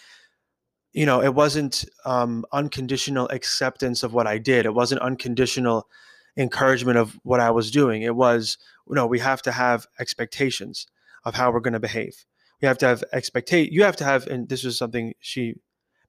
you 0.93 1.07
know, 1.07 1.23
it 1.23 1.35
wasn't 1.35 1.85
um, 2.05 2.45
unconditional 2.53 3.29
acceptance 3.29 4.03
of 4.03 4.13
what 4.13 4.27
I 4.27 4.39
did. 4.39 4.67
It 4.67 4.75
wasn't 4.75 5.01
unconditional 5.01 5.89
encouragement 6.37 6.99
of 6.99 7.19
what 7.23 7.41
I 7.41 7.51
was 7.51 7.71
doing. 7.71 8.03
It 8.03 8.17
was, 8.17 8.59
you 8.89 8.95
know, 8.95 9.07
we 9.07 9.19
have 9.21 9.41
to 9.43 9.53
have 9.53 9.87
expectations 9.99 10.87
of 11.25 11.35
how 11.35 11.51
we're 11.51 11.61
going 11.61 11.75
to 11.75 11.81
behave. 11.81 12.25
We 12.61 12.69
have 12.69 12.79
to 12.79 12.87
have 12.87 13.05
expectate. 13.13 13.73
You 13.73 13.85
have 13.85 13.97
to 13.97 14.05
have, 14.05 14.27
and 14.27 14.49
this 14.49 14.65
is 14.65 14.77
something 14.77 15.15
she 15.21 15.55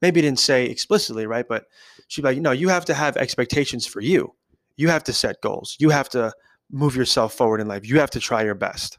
maybe 0.01 0.21
didn't 0.21 0.39
say 0.39 0.65
explicitly, 0.65 1.25
right? 1.25 1.47
But 1.47 1.65
she'd 2.07 2.21
be 2.21 2.29
like, 2.29 2.37
no, 2.39 2.51
you 2.51 2.69
have 2.69 2.85
to 2.85 2.93
have 2.93 3.17
expectations 3.17 3.85
for 3.85 4.01
you. 4.01 4.33
You 4.75 4.89
have 4.89 5.03
to 5.05 5.13
set 5.13 5.41
goals. 5.41 5.77
You 5.79 5.89
have 5.89 6.09
to 6.09 6.33
move 6.71 6.95
yourself 6.95 7.33
forward 7.33 7.61
in 7.61 7.67
life. 7.67 7.87
You 7.87 7.99
have 7.99 8.09
to 8.11 8.19
try 8.19 8.43
your 8.43 8.55
best. 8.55 8.97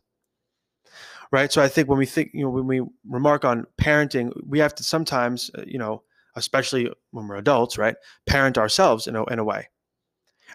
Right. 1.31 1.51
So 1.51 1.63
I 1.63 1.69
think 1.69 1.89
when 1.89 1.99
we 1.99 2.05
think, 2.05 2.31
you 2.35 2.43
know, 2.43 2.51
when 2.51 2.67
we 2.67 2.83
remark 3.09 3.45
on 3.45 3.67
parenting, 3.81 4.31
we 4.47 4.59
have 4.59 4.75
to 4.75 4.85
sometimes, 4.85 5.51
uh, 5.57 5.63
you 5.67 5.79
know, 5.79 6.03
especially 6.37 6.91
when 7.11 7.27
we're 7.27 7.37
adults, 7.37 7.79
right, 7.79 7.97
parent 8.27 8.59
ourselves 8.59 9.07
in 9.07 9.17
a, 9.17 9.25
in 9.25 9.39
a 9.39 9.45
way. 9.45 9.69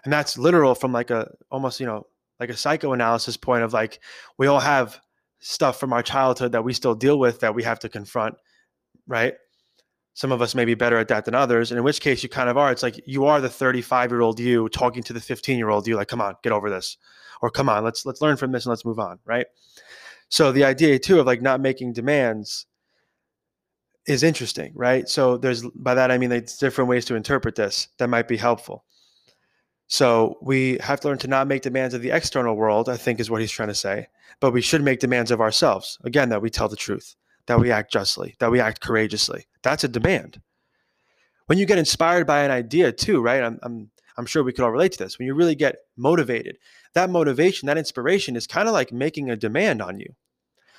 And 0.04 0.12
that's 0.12 0.38
literal 0.38 0.76
from 0.76 0.92
like 0.92 1.10
a 1.10 1.32
almost, 1.50 1.80
you 1.80 1.86
know, 1.86 2.06
like 2.38 2.50
a 2.50 2.56
psychoanalysis 2.56 3.36
point 3.36 3.64
of 3.64 3.72
like, 3.72 3.98
we 4.38 4.46
all 4.46 4.60
have 4.60 5.00
stuff 5.40 5.78
from 5.78 5.92
our 5.92 6.02
childhood 6.02 6.52
that 6.52 6.64
we 6.64 6.72
still 6.72 6.94
deal 6.94 7.18
with 7.18 7.40
that 7.40 7.54
we 7.54 7.62
have 7.62 7.78
to 7.80 7.88
confront, 7.88 8.34
right? 9.06 9.34
Some 10.14 10.32
of 10.32 10.42
us 10.42 10.54
may 10.54 10.64
be 10.64 10.74
better 10.74 10.98
at 10.98 11.08
that 11.08 11.24
than 11.24 11.34
others. 11.34 11.70
And 11.70 11.78
in 11.78 11.84
which 11.84 12.00
case 12.00 12.22
you 12.22 12.28
kind 12.28 12.48
of 12.48 12.56
are. 12.56 12.72
It's 12.72 12.82
like 12.82 13.00
you 13.06 13.26
are 13.26 13.40
the 13.40 13.48
35 13.48 14.10
year 14.10 14.20
old 14.20 14.40
you 14.40 14.68
talking 14.68 15.02
to 15.04 15.12
the 15.12 15.20
15 15.20 15.56
year 15.56 15.68
old 15.68 15.86
you, 15.86 15.96
like, 15.96 16.08
come 16.08 16.20
on, 16.20 16.34
get 16.42 16.52
over 16.52 16.68
this. 16.68 16.96
Or 17.40 17.50
come 17.50 17.68
on, 17.68 17.84
let's 17.84 18.04
let's 18.04 18.20
learn 18.20 18.36
from 18.36 18.50
this 18.50 18.66
and 18.66 18.70
let's 18.70 18.84
move 18.84 18.98
on, 18.98 19.20
right? 19.24 19.46
So 20.28 20.50
the 20.50 20.64
idea 20.64 20.98
too 20.98 21.20
of 21.20 21.26
like 21.26 21.40
not 21.40 21.60
making 21.60 21.92
demands 21.92 22.66
is 24.08 24.24
interesting, 24.24 24.72
right? 24.74 25.08
So 25.08 25.36
there's 25.36 25.62
by 25.76 25.94
that 25.94 26.10
I 26.10 26.18
mean 26.18 26.30
there's 26.30 26.58
different 26.58 26.90
ways 26.90 27.04
to 27.04 27.14
interpret 27.14 27.54
this 27.54 27.88
that 27.98 28.08
might 28.08 28.26
be 28.26 28.36
helpful. 28.36 28.84
So 29.88 30.36
we 30.42 30.78
have 30.80 31.00
to 31.00 31.08
learn 31.08 31.18
to 31.18 31.28
not 31.28 31.46
make 31.46 31.62
demands 31.62 31.94
of 31.94 32.02
the 32.02 32.10
external 32.10 32.54
world, 32.54 32.88
I 32.90 32.98
think 32.98 33.18
is 33.18 33.30
what 33.30 33.40
he's 33.40 33.50
trying 33.50 33.68
to 33.68 33.74
say, 33.74 34.08
but 34.38 34.52
we 34.52 34.60
should 34.60 34.82
make 34.82 35.00
demands 35.00 35.30
of 35.30 35.40
ourselves. 35.40 35.98
Again, 36.04 36.28
that 36.28 36.42
we 36.42 36.50
tell 36.50 36.68
the 36.68 36.76
truth, 36.76 37.16
that 37.46 37.58
we 37.58 37.72
act 37.72 37.90
justly, 37.90 38.36
that 38.38 38.50
we 38.50 38.60
act 38.60 38.82
courageously. 38.82 39.46
That's 39.62 39.84
a 39.84 39.88
demand. 39.88 40.42
When 41.46 41.56
you 41.56 41.64
get 41.64 41.78
inspired 41.78 42.26
by 42.26 42.40
an 42.40 42.50
idea 42.50 42.92
too, 42.92 43.22
right? 43.22 43.42
I'm, 43.42 43.58
I'm, 43.62 43.90
I'm 44.18 44.26
sure 44.26 44.44
we 44.44 44.52
could 44.52 44.62
all 44.62 44.70
relate 44.70 44.92
to 44.92 44.98
this. 44.98 45.18
When 45.18 45.26
you 45.26 45.34
really 45.34 45.54
get 45.54 45.76
motivated, 45.96 46.58
that 46.92 47.08
motivation, 47.08 47.66
that 47.66 47.78
inspiration 47.78 48.36
is 48.36 48.46
kind 48.46 48.68
of 48.68 48.74
like 48.74 48.92
making 48.92 49.30
a 49.30 49.36
demand 49.36 49.80
on 49.80 49.98
you. 49.98 50.14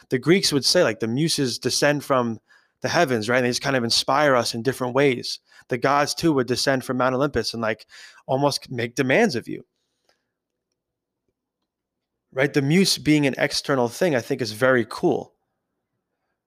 The 0.09 0.19
Greeks 0.19 0.53
would 0.53 0.65
say 0.65 0.83
like 0.83 0.99
the 0.99 1.07
muses 1.07 1.57
descend 1.57 2.03
from 2.03 2.39
the 2.81 2.89
heavens, 2.89 3.27
right? 3.27 3.38
And 3.38 3.45
they 3.45 3.50
just 3.50 3.62
kind 3.62 3.75
of 3.75 3.83
inspire 3.83 4.36
us 4.36 4.53
in 4.53 4.62
different 4.62 4.93
ways. 4.93 5.39
The 5.67 5.77
gods 5.77 6.13
too 6.13 6.33
would 6.33 6.48
descend 6.48 6.83
from 6.83 6.98
Mount 6.98 7.15
Olympus 7.15 7.53
and 7.53 7.62
like 7.62 7.86
almost 8.25 8.71
make 8.71 8.95
demands 8.95 9.36
of 9.36 9.48
you. 9.48 9.65
Right? 12.31 12.53
The 12.53 12.62
muse 12.62 12.98
being 12.98 13.25
an 13.25 13.36
external 13.38 13.89
thing, 13.89 14.15
I 14.15 14.21
think 14.21 14.41
is 14.41 14.51
very 14.51 14.86
cool. 14.89 15.33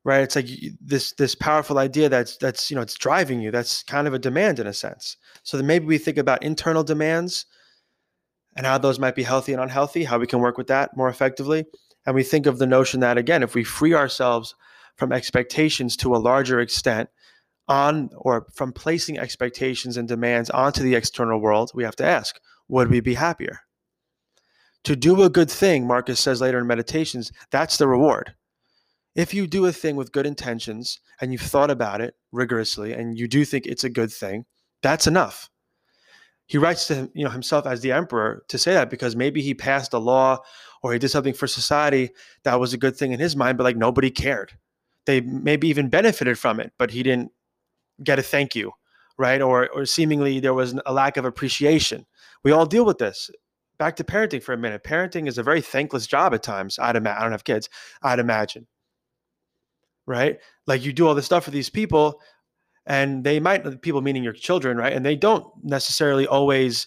Right? 0.04 0.22
It's 0.22 0.36
like 0.36 0.48
this 0.80 1.12
this 1.12 1.34
powerful 1.34 1.78
idea 1.78 2.08
that's 2.08 2.36
that's 2.36 2.70
you 2.70 2.74
know 2.74 2.82
it's 2.82 2.94
driving 2.94 3.40
you. 3.40 3.50
That's 3.50 3.82
kind 3.82 4.08
of 4.08 4.14
a 4.14 4.18
demand 4.18 4.58
in 4.58 4.66
a 4.66 4.72
sense. 4.72 5.16
So 5.42 5.56
then 5.56 5.66
maybe 5.66 5.86
we 5.86 5.98
think 5.98 6.18
about 6.18 6.42
internal 6.42 6.82
demands 6.82 7.46
and 8.56 8.66
how 8.66 8.78
those 8.78 8.98
might 8.98 9.14
be 9.14 9.22
healthy 9.22 9.52
and 9.52 9.62
unhealthy, 9.62 10.04
how 10.04 10.18
we 10.18 10.26
can 10.26 10.40
work 10.40 10.58
with 10.58 10.66
that 10.68 10.96
more 10.96 11.08
effectively. 11.08 11.64
And 12.04 12.14
we 12.14 12.24
think 12.24 12.46
of 12.46 12.58
the 12.58 12.66
notion 12.66 13.00
that 13.00 13.16
again, 13.16 13.42
if 13.42 13.54
we 13.54 13.62
free 13.64 13.94
ourselves 13.94 14.54
from 14.96 15.12
expectations 15.12 15.96
to 15.98 16.14
a 16.14 16.18
larger 16.18 16.60
extent 16.60 17.08
on 17.68 18.10
or 18.16 18.46
from 18.52 18.72
placing 18.72 19.18
expectations 19.18 19.96
and 19.96 20.08
demands 20.08 20.50
onto 20.50 20.82
the 20.82 20.94
external 20.94 21.40
world, 21.40 21.70
we 21.74 21.84
have 21.84 21.96
to 21.96 22.04
ask, 22.04 22.40
would 22.68 22.90
we 22.90 23.00
be 23.00 23.14
happier? 23.14 23.60
To 24.84 24.96
do 24.96 25.22
a 25.22 25.30
good 25.30 25.50
thing, 25.50 25.86
Marcus 25.86 26.18
says 26.18 26.40
later 26.40 26.58
in 26.58 26.66
Meditations, 26.66 27.30
that's 27.50 27.76
the 27.76 27.86
reward. 27.86 28.34
If 29.14 29.32
you 29.32 29.46
do 29.46 29.66
a 29.66 29.72
thing 29.72 29.96
with 29.96 30.12
good 30.12 30.26
intentions 30.26 30.98
and 31.20 31.32
you've 31.32 31.42
thought 31.42 31.70
about 31.70 32.00
it 32.00 32.14
rigorously 32.32 32.92
and 32.92 33.16
you 33.16 33.28
do 33.28 33.44
think 33.44 33.66
it's 33.66 33.84
a 33.84 33.90
good 33.90 34.10
thing, 34.10 34.44
that's 34.82 35.06
enough. 35.06 35.50
He 36.46 36.58
writes 36.58 36.86
to 36.88 37.10
you 37.14 37.24
know, 37.24 37.30
himself 37.30 37.66
as 37.66 37.80
the 37.80 37.92
emperor 37.92 38.42
to 38.48 38.58
say 38.58 38.72
that 38.72 38.90
because 38.90 39.14
maybe 39.14 39.40
he 39.40 39.54
passed 39.54 39.92
a 39.92 39.98
law 39.98 40.38
or 40.82 40.92
he 40.92 40.98
did 40.98 41.10
something 41.10 41.34
for 41.34 41.46
society 41.46 42.10
that 42.42 42.58
was 42.58 42.72
a 42.72 42.78
good 42.78 42.96
thing 42.96 43.12
in 43.12 43.20
his 43.20 43.36
mind, 43.36 43.56
but 43.56 43.64
like 43.64 43.76
nobody 43.76 44.10
cared 44.10 44.52
they 45.06 45.20
maybe 45.20 45.68
even 45.68 45.88
benefited 45.88 46.38
from 46.38 46.60
it, 46.60 46.72
but 46.78 46.90
he 46.90 47.02
didn't 47.02 47.32
get 48.02 48.18
a 48.18 48.22
thank 48.22 48.54
you, 48.54 48.72
right? 49.18 49.40
Or, 49.40 49.68
or 49.70 49.84
seemingly 49.86 50.40
there 50.40 50.54
was 50.54 50.74
a 50.86 50.92
lack 50.92 51.16
of 51.16 51.24
appreciation. 51.24 52.06
We 52.44 52.52
all 52.52 52.66
deal 52.66 52.84
with 52.84 52.98
this. 52.98 53.30
Back 53.78 53.96
to 53.96 54.04
parenting 54.04 54.42
for 54.42 54.52
a 54.52 54.58
minute. 54.58 54.84
Parenting 54.84 55.26
is 55.26 55.38
a 55.38 55.42
very 55.42 55.60
thankless 55.60 56.06
job 56.06 56.34
at 56.34 56.42
times. 56.42 56.78
I'd 56.78 56.96
imagine. 56.96 57.18
I 57.18 57.22
don't 57.22 57.32
have 57.32 57.44
kids. 57.44 57.68
I'd 58.02 58.18
imagine, 58.18 58.66
right? 60.06 60.38
Like 60.66 60.84
you 60.84 60.92
do 60.92 61.08
all 61.08 61.14
this 61.14 61.26
stuff 61.26 61.44
for 61.44 61.50
these 61.50 61.70
people, 61.70 62.20
and 62.86 63.24
they 63.24 63.40
might 63.40 63.82
people 63.82 64.00
meaning 64.00 64.22
your 64.22 64.32
children, 64.32 64.76
right? 64.76 64.92
And 64.92 65.04
they 65.04 65.16
don't 65.16 65.46
necessarily 65.64 66.26
always 66.26 66.86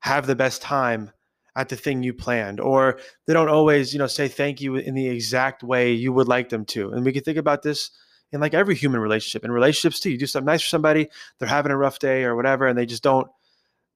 have 0.00 0.26
the 0.26 0.36
best 0.36 0.60
time 0.60 1.10
at 1.56 1.68
the 1.68 1.76
thing 1.76 2.02
you 2.02 2.12
planned 2.12 2.60
or 2.60 2.98
they 3.26 3.32
don't 3.32 3.48
always 3.48 3.92
you 3.92 3.98
know 3.98 4.06
say 4.06 4.28
thank 4.28 4.60
you 4.60 4.76
in 4.76 4.94
the 4.94 5.08
exact 5.08 5.62
way 5.62 5.92
you 5.92 6.12
would 6.12 6.28
like 6.28 6.48
them 6.48 6.64
to. 6.64 6.90
And 6.90 7.04
we 7.04 7.12
can 7.12 7.22
think 7.22 7.38
about 7.38 7.62
this 7.62 7.90
in 8.32 8.40
like 8.40 8.54
every 8.54 8.74
human 8.74 9.00
relationship. 9.00 9.44
In 9.44 9.52
relationships 9.52 10.00
too 10.00 10.10
you 10.10 10.18
do 10.18 10.26
something 10.26 10.46
nice 10.46 10.62
for 10.62 10.68
somebody 10.68 11.08
they're 11.38 11.48
having 11.48 11.72
a 11.72 11.76
rough 11.76 11.98
day 11.98 12.24
or 12.24 12.34
whatever 12.34 12.66
and 12.66 12.76
they 12.76 12.86
just 12.86 13.02
don't 13.02 13.28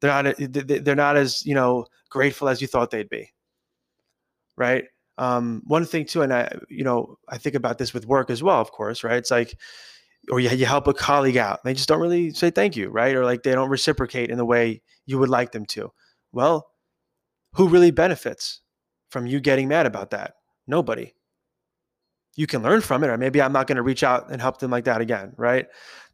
they're 0.00 0.22
not 0.22 0.36
they're 0.38 0.94
not 0.94 1.16
as 1.16 1.44
you 1.44 1.54
know 1.54 1.86
grateful 2.10 2.48
as 2.48 2.60
you 2.60 2.68
thought 2.68 2.90
they'd 2.90 3.08
be. 3.08 3.32
Right? 4.56 4.84
Um, 5.18 5.62
one 5.66 5.84
thing 5.84 6.04
too 6.06 6.22
and 6.22 6.32
i 6.32 6.48
you 6.68 6.84
know 6.84 7.18
i 7.28 7.38
think 7.38 7.56
about 7.56 7.78
this 7.78 7.92
with 7.92 8.06
work 8.06 8.30
as 8.30 8.40
well 8.40 8.60
of 8.60 8.70
course 8.70 9.02
right? 9.02 9.16
It's 9.16 9.32
like 9.32 9.58
or 10.30 10.38
you, 10.38 10.50
you 10.50 10.64
help 10.64 10.86
a 10.86 10.94
colleague 10.94 11.36
out 11.36 11.64
they 11.64 11.74
just 11.74 11.88
don't 11.88 12.00
really 12.00 12.30
say 12.30 12.50
thank 12.50 12.76
you 12.76 12.88
right? 12.88 13.16
Or 13.16 13.24
like 13.24 13.42
they 13.42 13.52
don't 13.52 13.68
reciprocate 13.68 14.30
in 14.30 14.38
the 14.38 14.44
way 14.44 14.80
you 15.06 15.18
would 15.18 15.28
like 15.28 15.50
them 15.50 15.66
to. 15.66 15.90
Well 16.30 16.68
who 17.54 17.68
really 17.68 17.90
benefits 17.90 18.60
from 19.10 19.26
you 19.26 19.40
getting 19.40 19.68
mad 19.68 19.86
about 19.86 20.10
that? 20.10 20.34
Nobody. 20.66 21.14
You 22.36 22.46
can 22.46 22.62
learn 22.62 22.82
from 22.82 23.02
it, 23.02 23.08
or 23.08 23.16
maybe 23.16 23.42
I'm 23.42 23.52
not 23.52 23.66
going 23.66 23.76
to 23.76 23.82
reach 23.82 24.04
out 24.04 24.30
and 24.30 24.40
help 24.40 24.58
them 24.58 24.70
like 24.70 24.84
that 24.84 25.00
again, 25.00 25.32
right? 25.36 25.66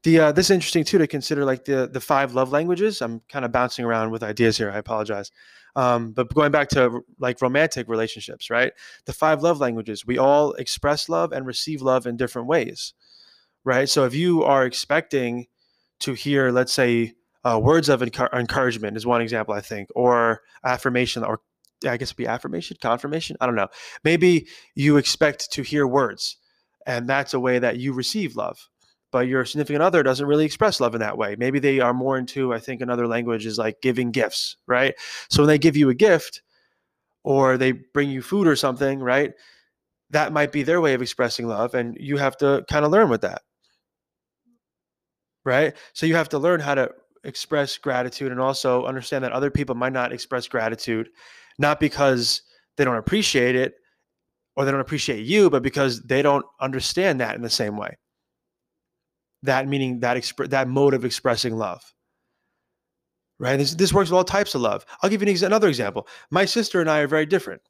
The 0.04 0.20
uh, 0.20 0.32
this 0.32 0.46
is 0.46 0.52
interesting 0.52 0.84
too 0.84 0.98
to 0.98 1.06
consider 1.06 1.44
like 1.44 1.64
the 1.64 1.88
the 1.92 2.00
five 2.00 2.34
love 2.34 2.52
languages. 2.52 3.02
I'm 3.02 3.20
kind 3.28 3.44
of 3.44 3.52
bouncing 3.52 3.84
around 3.84 4.10
with 4.10 4.22
ideas 4.22 4.56
here. 4.56 4.70
I 4.70 4.78
apologize, 4.78 5.30
um, 5.76 6.12
but 6.12 6.32
going 6.32 6.52
back 6.52 6.68
to 6.70 7.02
like 7.18 7.42
romantic 7.42 7.88
relationships, 7.88 8.48
right? 8.48 8.72
The 9.06 9.12
five 9.12 9.42
love 9.42 9.60
languages. 9.60 10.06
We 10.06 10.18
all 10.18 10.52
express 10.52 11.08
love 11.08 11.32
and 11.32 11.46
receive 11.46 11.82
love 11.82 12.06
in 12.06 12.16
different 12.16 12.48
ways, 12.48 12.94
right? 13.64 13.88
So 13.88 14.04
if 14.04 14.14
you 14.14 14.44
are 14.44 14.64
expecting 14.64 15.46
to 16.00 16.12
hear, 16.12 16.50
let's 16.50 16.72
say, 16.72 17.14
uh, 17.44 17.58
words 17.58 17.88
of 17.88 18.02
encouragement 18.02 18.96
is 18.96 19.06
one 19.06 19.20
example, 19.20 19.54
I 19.54 19.60
think, 19.60 19.88
or 19.94 20.42
affirmation, 20.64 21.22
or 21.24 21.40
I 21.86 21.96
guess 21.96 22.08
it'd 22.08 22.16
be 22.16 22.26
affirmation, 22.26 22.78
confirmation. 22.80 23.36
I 23.40 23.46
don't 23.46 23.54
know. 23.54 23.68
Maybe 24.02 24.48
you 24.74 24.96
expect 24.96 25.52
to 25.52 25.62
hear 25.62 25.86
words, 25.86 26.36
and 26.86 27.08
that's 27.08 27.34
a 27.34 27.40
way 27.40 27.58
that 27.58 27.78
you 27.78 27.92
receive 27.92 28.36
love. 28.36 28.68
But 29.12 29.28
your 29.28 29.44
significant 29.44 29.82
other 29.82 30.02
doesn't 30.02 30.26
really 30.26 30.44
express 30.44 30.80
love 30.80 30.94
in 30.94 31.00
that 31.00 31.18
way. 31.18 31.36
Maybe 31.38 31.58
they 31.58 31.80
are 31.80 31.94
more 31.94 32.18
into, 32.18 32.52
I 32.52 32.58
think, 32.58 32.80
another 32.80 33.06
language 33.06 33.46
is 33.46 33.58
like 33.58 33.80
giving 33.80 34.10
gifts, 34.10 34.56
right? 34.66 34.94
So 35.28 35.42
when 35.42 35.48
they 35.48 35.58
give 35.58 35.76
you 35.76 35.88
a 35.90 35.94
gift, 35.94 36.42
or 37.22 37.56
they 37.56 37.72
bring 37.72 38.10
you 38.10 38.22
food 38.22 38.46
or 38.46 38.56
something, 38.56 39.00
right? 39.00 39.32
That 40.10 40.32
might 40.32 40.52
be 40.52 40.62
their 40.62 40.80
way 40.80 40.94
of 40.94 41.02
expressing 41.02 41.46
love, 41.46 41.74
and 41.74 41.96
you 42.00 42.16
have 42.16 42.36
to 42.38 42.64
kind 42.68 42.84
of 42.84 42.90
learn 42.90 43.08
with 43.10 43.22
that 43.22 43.42
right? 45.44 45.74
So 45.92 46.06
you 46.06 46.14
have 46.16 46.30
to 46.30 46.38
learn 46.38 46.60
how 46.60 46.74
to 46.74 46.90
express 47.24 47.76
gratitude 47.78 48.32
and 48.32 48.40
also 48.40 48.84
understand 48.84 49.24
that 49.24 49.32
other 49.32 49.50
people 49.50 49.74
might 49.74 49.92
not 49.92 50.12
express 50.12 50.48
gratitude, 50.48 51.08
not 51.58 51.80
because 51.80 52.42
they 52.76 52.84
don't 52.84 52.96
appreciate 52.96 53.56
it 53.56 53.74
or 54.56 54.64
they 54.64 54.70
don't 54.70 54.80
appreciate 54.80 55.24
you, 55.24 55.50
but 55.50 55.62
because 55.62 56.02
they 56.02 56.22
don't 56.22 56.44
understand 56.60 57.20
that 57.20 57.34
in 57.34 57.42
the 57.42 57.50
same 57.50 57.76
way. 57.76 57.96
That 59.42 59.68
meaning 59.68 60.00
that 60.00 60.16
exp- 60.16 60.50
that 60.50 60.68
mode 60.68 60.94
of 60.94 61.04
expressing 61.04 61.56
love. 61.56 61.82
Right? 63.38 63.56
This, 63.56 63.74
this 63.74 63.92
works 63.92 64.10
with 64.10 64.16
all 64.16 64.24
types 64.24 64.54
of 64.54 64.60
love. 64.60 64.86
I'll 65.02 65.10
give 65.10 65.20
you 65.20 65.26
an 65.26 65.32
ex- 65.32 65.42
another 65.42 65.68
example. 65.68 66.06
My 66.30 66.44
sister 66.44 66.80
and 66.80 66.88
I 66.88 67.00
are 67.00 67.08
very 67.08 67.26
different 67.26 67.60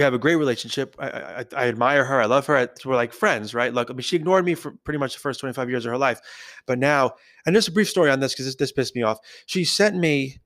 we 0.00 0.04
have 0.04 0.14
a 0.14 0.18
great 0.18 0.36
relationship. 0.36 0.96
I, 0.98 1.08
I, 1.10 1.44
I, 1.54 1.68
admire 1.68 2.06
her. 2.06 2.22
I 2.22 2.24
love 2.24 2.46
her. 2.46 2.70
We're 2.86 2.94
like 2.94 3.12
friends, 3.12 3.52
right? 3.52 3.72
Like, 3.72 3.90
I 3.90 3.92
mean, 3.92 4.00
she 4.00 4.16
ignored 4.16 4.46
me 4.46 4.54
for 4.54 4.70
pretty 4.82 4.96
much 4.96 5.12
the 5.12 5.20
first 5.20 5.40
25 5.40 5.68
years 5.68 5.84
of 5.84 5.90
her 5.90 5.98
life. 5.98 6.22
But 6.66 6.78
now, 6.78 7.12
and 7.44 7.54
just 7.54 7.68
a 7.68 7.72
brief 7.72 7.90
story 7.90 8.10
on 8.10 8.18
this 8.18 8.32
because 8.32 8.46
this, 8.46 8.56
this 8.56 8.72
pissed 8.72 8.96
me 8.96 9.02
off. 9.02 9.18
She 9.44 9.62
sent 9.62 9.96
me 9.96 10.38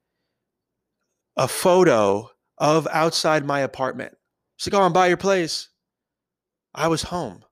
a 1.36 1.46
photo 1.46 2.28
of 2.58 2.88
outside 2.90 3.46
my 3.46 3.60
apartment. 3.60 4.16
She's 4.56 4.72
like, 4.72 4.82
oh, 4.82 4.84
I'm 4.84 4.92
by 4.92 5.06
your 5.06 5.16
place. 5.16 5.68
I 6.74 6.88
was 6.88 7.02
home. 7.02 7.44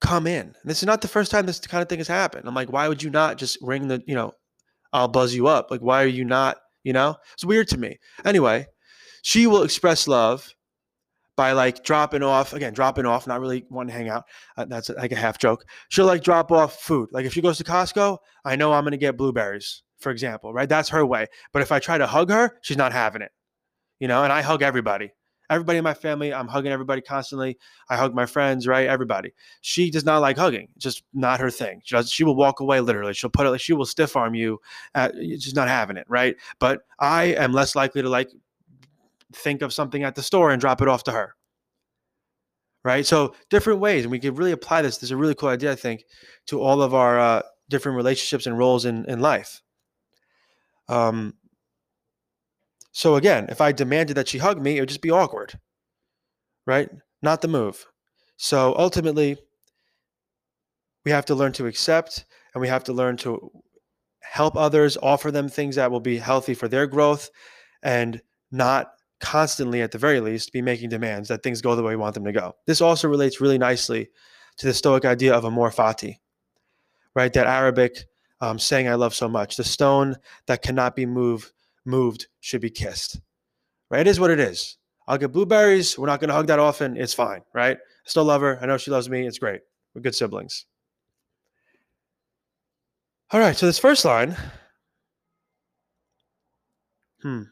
Come 0.00 0.26
in. 0.26 0.46
And 0.46 0.54
this 0.64 0.78
is 0.78 0.86
not 0.86 1.00
the 1.00 1.06
first 1.06 1.30
time 1.30 1.46
this 1.46 1.60
kind 1.60 1.80
of 1.80 1.88
thing 1.88 1.98
has 1.98 2.08
happened. 2.08 2.48
I'm 2.48 2.56
like, 2.56 2.72
why 2.72 2.88
would 2.88 3.04
you 3.04 3.10
not 3.10 3.38
just 3.38 3.56
ring 3.62 3.86
the, 3.86 4.02
you 4.04 4.16
know, 4.16 4.32
I'll 4.92 5.06
buzz 5.06 5.32
you 5.32 5.46
up? 5.46 5.70
Like, 5.70 5.80
why 5.80 6.02
are 6.02 6.08
you 6.08 6.24
not, 6.24 6.56
you 6.82 6.92
know? 6.92 7.14
It's 7.34 7.44
weird 7.44 7.68
to 7.68 7.78
me. 7.78 8.00
Anyway, 8.24 8.66
she 9.22 9.46
will 9.46 9.62
express 9.62 10.08
love 10.08 10.52
by 11.40 11.52
like 11.52 11.82
dropping 11.82 12.22
off 12.22 12.52
again, 12.52 12.74
dropping 12.74 13.06
off, 13.06 13.26
not 13.26 13.40
really 13.40 13.64
wanting 13.70 13.90
to 13.90 13.98
hang 13.98 14.10
out. 14.10 14.24
Uh, 14.58 14.66
that's 14.66 14.90
like 14.90 15.10
a 15.10 15.16
half 15.16 15.38
joke. 15.38 15.64
She'll 15.88 16.04
like 16.04 16.22
drop 16.22 16.52
off 16.52 16.78
food. 16.80 17.08
Like 17.12 17.24
if 17.24 17.32
she 17.32 17.40
goes 17.40 17.56
to 17.56 17.64
Costco, 17.64 18.18
I 18.44 18.56
know 18.56 18.74
I'm 18.74 18.84
to 18.84 18.98
get 18.98 19.16
blueberries, 19.16 19.82
for 20.00 20.12
example, 20.12 20.52
right? 20.52 20.68
That's 20.68 20.90
her 20.90 21.06
way. 21.06 21.28
But 21.54 21.62
if 21.62 21.72
I 21.72 21.78
try 21.78 21.96
to 21.96 22.06
hug 22.06 22.28
her, 22.28 22.58
she's 22.60 22.76
not 22.76 22.92
having 22.92 23.22
it, 23.22 23.30
you 24.00 24.06
know. 24.06 24.22
And 24.22 24.30
I 24.30 24.42
hug 24.42 24.60
everybody, 24.60 25.12
everybody 25.48 25.78
in 25.78 25.84
my 25.84 25.94
family. 25.94 26.34
I'm 26.34 26.46
hugging 26.46 26.72
everybody 26.72 27.00
constantly. 27.00 27.56
I 27.88 27.96
hug 27.96 28.14
my 28.14 28.26
friends, 28.26 28.66
right? 28.66 28.86
Everybody. 28.86 29.32
She 29.62 29.90
does 29.90 30.04
not 30.04 30.18
like 30.18 30.36
hugging. 30.36 30.68
just 30.76 31.04
not 31.14 31.40
her 31.40 31.50
thing. 31.50 31.80
She 31.84 31.96
does. 31.96 32.12
She 32.12 32.22
will 32.22 32.36
walk 32.36 32.60
away 32.60 32.80
literally. 32.80 33.14
She'll 33.14 33.30
put 33.30 33.46
it. 33.46 33.60
She 33.62 33.72
will 33.72 33.86
stiff 33.86 34.14
arm 34.14 34.34
you. 34.34 34.60
At, 34.94 35.14
she's 35.14 35.54
not 35.54 35.68
having 35.68 35.96
it, 35.96 36.04
right? 36.06 36.36
But 36.58 36.80
I 36.98 37.28
am 37.28 37.54
less 37.54 37.74
likely 37.74 38.02
to 38.02 38.10
like 38.10 38.28
think 39.34 39.62
of 39.62 39.72
something 39.72 40.02
at 40.02 40.14
the 40.14 40.22
store 40.22 40.50
and 40.50 40.60
drop 40.60 40.82
it 40.82 40.88
off 40.88 41.04
to 41.04 41.12
her. 41.12 41.34
Right. 42.82 43.04
So 43.04 43.34
different 43.50 43.80
ways, 43.80 44.04
and 44.04 44.10
we 44.10 44.18
can 44.18 44.34
really 44.34 44.52
apply 44.52 44.82
this. 44.82 44.96
This 44.96 45.08
is 45.08 45.10
a 45.10 45.16
really 45.16 45.34
cool 45.34 45.50
idea, 45.50 45.72
I 45.72 45.76
think, 45.76 46.04
to 46.46 46.62
all 46.62 46.80
of 46.80 46.94
our 46.94 47.20
uh, 47.20 47.42
different 47.68 47.96
relationships 47.96 48.46
and 48.46 48.56
roles 48.56 48.86
in, 48.86 49.04
in 49.04 49.20
life. 49.20 49.60
Um, 50.88 51.34
so 52.92 53.16
again, 53.16 53.46
if 53.50 53.60
I 53.60 53.72
demanded 53.72 54.16
that 54.16 54.28
she 54.28 54.38
hug 54.38 54.60
me, 54.60 54.76
it 54.76 54.80
would 54.80 54.88
just 54.88 55.02
be 55.02 55.10
awkward. 55.10 55.58
Right? 56.66 56.88
Not 57.22 57.42
the 57.42 57.48
move. 57.48 57.86
So 58.36 58.74
ultimately, 58.78 59.36
we 61.04 61.10
have 61.10 61.26
to 61.26 61.34
learn 61.34 61.52
to 61.52 61.66
accept 61.66 62.24
and 62.54 62.60
we 62.60 62.68
have 62.68 62.84
to 62.84 62.92
learn 62.92 63.16
to 63.18 63.50
help 64.22 64.56
others, 64.56 64.96
offer 65.02 65.30
them 65.30 65.48
things 65.48 65.76
that 65.76 65.90
will 65.90 66.00
be 66.00 66.18
healthy 66.18 66.54
for 66.54 66.68
their 66.68 66.86
growth 66.86 67.30
and 67.82 68.20
not 68.50 68.92
constantly, 69.20 69.82
at 69.82 69.92
the 69.92 69.98
very 69.98 70.20
least, 70.20 70.52
be 70.52 70.62
making 70.62 70.88
demands 70.88 71.28
that 71.28 71.42
things 71.42 71.60
go 71.60 71.76
the 71.76 71.82
way 71.82 71.92
we 71.92 71.96
want 71.96 72.14
them 72.14 72.24
to 72.24 72.32
go. 72.32 72.56
This 72.66 72.80
also 72.80 73.08
relates 73.08 73.40
really 73.40 73.58
nicely 73.58 74.08
to 74.56 74.66
the 74.66 74.74
Stoic 74.74 75.04
idea 75.04 75.34
of 75.34 75.44
amor 75.44 75.70
fati, 75.70 76.18
right? 77.14 77.32
That 77.32 77.46
Arabic 77.46 78.06
um, 78.40 78.58
saying 78.58 78.88
"I 78.88 78.94
love 78.94 79.14
so 79.14 79.28
much." 79.28 79.56
The 79.56 79.64
stone 79.64 80.16
that 80.46 80.62
cannot 80.62 80.96
be 80.96 81.06
moved 81.06 81.52
moved 81.84 82.26
should 82.40 82.60
be 82.60 82.70
kissed, 82.70 83.20
right? 83.90 84.00
It 84.00 84.06
is 84.06 84.20
what 84.20 84.30
it 84.30 84.40
is. 84.40 84.76
I'll 85.06 85.18
get 85.18 85.32
blueberries. 85.32 85.98
We're 85.98 86.06
not 86.06 86.20
going 86.20 86.28
to 86.28 86.34
hug 86.34 86.46
that 86.46 86.58
often. 86.58 86.96
It's 86.96 87.14
fine, 87.14 87.42
right? 87.52 87.78
Still 88.04 88.24
love 88.24 88.42
her. 88.42 88.58
I 88.62 88.66
know 88.66 88.76
she 88.76 88.90
loves 88.90 89.08
me. 89.08 89.26
It's 89.26 89.38
great. 89.38 89.60
We're 89.94 90.02
good 90.02 90.14
siblings. 90.14 90.66
All 93.32 93.40
right. 93.40 93.56
So 93.56 93.66
this 93.66 93.78
first 93.78 94.04
line. 94.04 94.36
Hmm. 97.22 97.42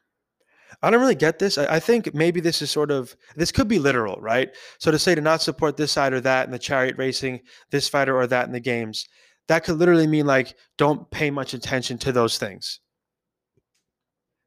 I 0.83 0.91
don't 0.91 1.01
really 1.01 1.15
get 1.15 1.39
this. 1.39 1.59
I, 1.59 1.77
I, 1.77 1.81
think 1.81 2.15
maybe 2.15 2.41
this 2.41 2.63
is 2.63 2.71
sort 2.71 2.91
of 2.91 3.17
this 3.35 3.51
could 3.51 3.67
be 3.67 3.81
literal, 3.81 4.17
right? 4.21 4.51
So 4.79 4.91
to 4.91 4.99
say 4.99 5.15
to 5.15 5.21
not 5.21 5.43
support 5.43 5.77
this 5.77 5.91
side 5.91 6.13
or 6.13 6.21
that 6.21 6.47
in 6.47 6.53
the 6.53 6.59
chariot 6.59 6.97
racing, 6.97 7.41
this 7.71 7.89
fighter 7.89 8.17
or 8.17 8.27
that 8.29 8.47
in 8.47 8.53
the 8.53 8.61
games, 8.61 9.09
that 9.49 9.65
could 9.65 9.77
literally 9.77 10.07
mean 10.07 10.27
like 10.27 10.55
don't 10.77 11.11
pay 11.11 11.31
much 11.31 11.53
attention 11.55 11.99
to 11.99 12.13
those 12.13 12.39
things 12.39 12.81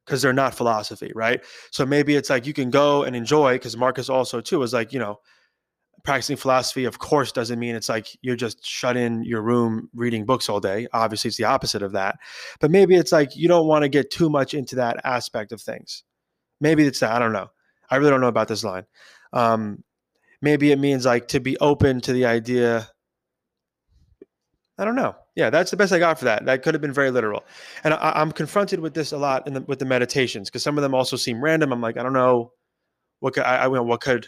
because 0.06 0.22
they're 0.22 0.34
not 0.34 0.56
philosophy, 0.56 1.12
right? 1.16 1.44
So 1.72 1.86
maybe 1.86 2.16
it's 2.16 2.30
like 2.30 2.48
you 2.48 2.54
can 2.54 2.70
go 2.70 3.04
and 3.04 3.16
enjoy 3.16 3.56
because 3.56 3.76
Marcus 3.76 4.10
also 4.10 4.40
too 4.42 4.60
was 4.60 4.74
like 4.74 4.94
you 4.94 5.00
know 5.00 5.20
practicing 6.04 6.36
philosophy 6.36 6.86
of 6.86 6.98
course 6.98 7.32
doesn't 7.32 7.60
mean 7.60 7.76
it's 7.76 7.90
like 7.90 8.08
you're 8.22 8.36
just 8.36 8.66
shut 8.66 8.98
in 8.98 9.24
your 9.24 9.42
room 9.42 9.88
reading 9.94 10.26
books 10.26 10.50
all 10.50 10.60
day 10.60 10.88
obviously 10.94 11.28
it's 11.28 11.38
the 11.38 11.44
opposite 11.44 11.84
of 11.84 11.92
that 11.92 12.18
but 12.60 12.72
maybe 12.72 12.96
it's 12.96 13.12
like 13.12 13.36
you 13.36 13.48
don't 13.48 13.68
want 13.68 13.84
to 13.84 13.90
get 13.90 14.10
too 14.10 14.28
much 14.28 14.56
into 14.56 14.76
that 14.76 15.00
aspect 15.04 15.52
of 15.52 15.62
things 15.62 16.04
Maybe 16.62 16.86
it's 16.86 17.00
that. 17.00 17.12
I 17.12 17.20
don't 17.20 17.34
know. 17.34 17.50
I 17.90 17.98
really 17.98 18.12
don't 18.12 18.22
know 18.22 18.28
about 18.28 18.48
this 18.48 18.64
line. 18.64 18.86
Um, 19.34 19.84
maybe 20.42 20.72
it 20.72 20.80
means 20.80 21.06
like 21.06 21.28
to 21.30 21.42
be 21.42 21.58
open 21.58 22.00
to 22.02 22.14
the 22.14 22.26
idea. 22.26 22.88
I 24.78 24.86
don't 24.86 24.96
know. 24.96 25.16
Yeah, 25.36 25.50
that's 25.50 25.72
the 25.72 25.78
best 25.78 25.92
I 25.92 26.00
got 26.00 26.20
for 26.20 26.26
that. 26.26 26.46
That 26.46 26.64
could 26.64 26.74
have 26.74 26.82
been 26.82 26.94
very 26.94 27.12
literal, 27.12 27.44
and 27.84 27.94
I, 27.94 28.22
am 28.22 28.32
confronted 28.32 28.80
with 28.80 28.94
this 28.94 29.12
a 29.12 29.18
lot 29.18 29.48
in 29.48 29.54
the, 29.54 29.62
with 29.62 29.80
the 29.80 29.86
meditations 29.86 30.50
because 30.50 30.64
some 30.64 30.78
of 30.78 30.82
them 30.82 30.94
also 30.94 31.16
seem 31.16 31.44
random. 31.44 31.72
I'm 31.72 31.82
like, 31.82 31.98
I 31.98 32.04
don't 32.04 32.14
know 32.14 32.52
what 33.20 33.34
could, 33.34 33.44
I, 33.44 33.64
I 33.64 33.68
what 33.68 34.02
could 34.02 34.28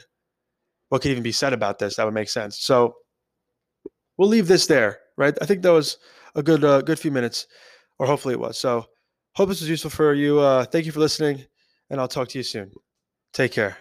what 0.89 1.01
could 1.01 1.11
even 1.11 1.23
be 1.23 1.31
said 1.31 1.53
about 1.53 1.79
this 1.79 1.95
that 1.95 2.05
would 2.05 2.13
make 2.13 2.29
sense. 2.29 2.59
So 2.59 2.95
we'll 4.17 4.29
leave 4.29 4.47
this 4.47 4.65
there, 4.65 4.99
right? 5.17 5.37
I 5.41 5.45
think 5.45 5.61
that 5.63 5.73
was 5.73 5.97
a 6.35 6.43
good 6.43 6.63
uh, 6.63 6.81
good 6.81 6.99
few 6.99 7.11
minutes, 7.11 7.47
or 7.99 8.07
hopefully 8.07 8.33
it 8.33 8.39
was. 8.39 8.57
So 8.57 8.85
hope 9.35 9.49
this 9.49 9.61
was 9.61 9.69
useful 9.69 9.91
for 9.91 10.13
you. 10.13 10.39
Uh, 10.39 10.63
thank 10.65 10.85
you 10.85 10.91
for 10.93 11.01
listening 11.01 11.45
and 11.89 11.99
I'll 11.99 12.07
talk 12.07 12.29
to 12.29 12.39
you 12.39 12.43
soon. 12.43 12.71
Take 13.33 13.51
care. 13.51 13.77